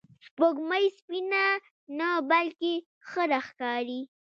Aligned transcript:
سپوږمۍ 0.25 0.85
سپینه 0.97 1.45
نه، 1.97 2.09
بلکې 2.29 2.73
خړه 3.09 3.39
ښکاري 3.47 4.01